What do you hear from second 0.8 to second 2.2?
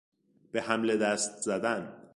دست زدن